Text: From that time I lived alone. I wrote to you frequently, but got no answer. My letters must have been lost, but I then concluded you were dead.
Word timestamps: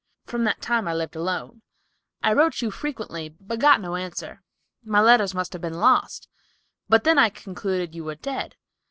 From 0.25 0.45
that 0.45 0.63
time 0.63 0.87
I 0.87 0.95
lived 0.95 1.15
alone. 1.15 1.61
I 2.23 2.33
wrote 2.33 2.53
to 2.53 2.65
you 2.65 2.71
frequently, 2.71 3.35
but 3.39 3.59
got 3.59 3.79
no 3.79 3.95
answer. 3.95 4.41
My 4.83 4.99
letters 4.99 5.35
must 5.35 5.53
have 5.53 5.61
been 5.61 5.77
lost, 5.79 6.27
but 6.89 7.07
I 7.07 7.13
then 7.13 7.29
concluded 7.29 7.93
you 7.93 8.05
were 8.05 8.15
dead. 8.15 8.55